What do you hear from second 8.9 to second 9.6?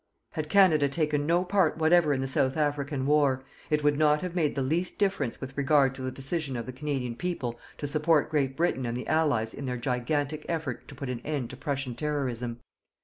the Allies